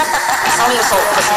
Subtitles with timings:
[0.00, 1.34] Tell me your soul, pussy.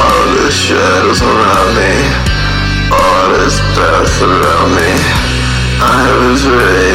[0.00, 1.92] All the shadows around me,
[2.92, 3.60] all this
[4.22, 4.90] around me.
[5.80, 6.87] I was raised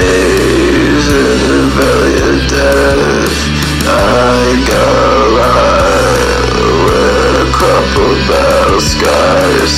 [8.73, 9.73] battle scars.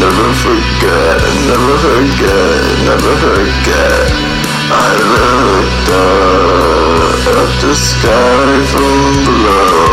[0.00, 4.06] Never forget, never forget, never forget.
[4.70, 9.84] I looked up at the sky from below.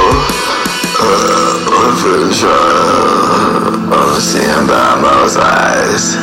[1.81, 6.15] Orphan child, I'm seeing by most eyes.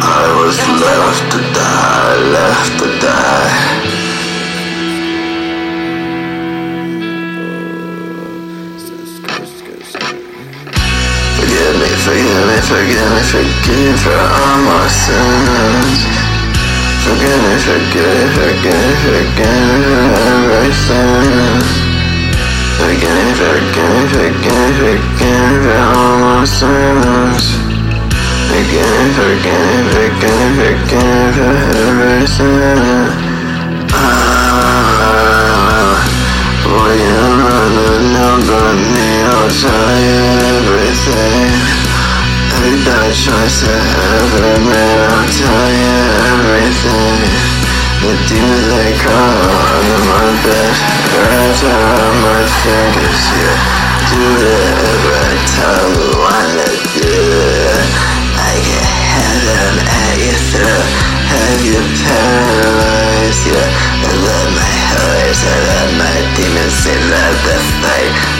[0.00, 3.67] I was left to die, left to die.
[12.68, 15.98] Forgive me, forgive for all my sins.
[17.00, 21.64] Forgive forgive forgive forgive me for everything.
[22.76, 27.44] Forgive me, forgive forgive forgive for all my sins.
[28.48, 30.70] Forgive me, forgive forgive me
[31.32, 31.54] for
[31.88, 32.87] everything.
[43.08, 43.72] Bad choice I
[44.20, 45.96] ever made, I'll tell you
[46.28, 47.24] everything.
[48.04, 50.76] The demons they crawl under my bed,
[51.16, 53.56] wrapped around my fingers, yeah.
[54.12, 57.88] Do whatever every time the wanna do it.
[58.44, 60.88] I have them at your throat,
[61.32, 64.04] have you paralyzed, yeah.
[64.04, 68.37] I love my horrors, I love my demons, they love the fight.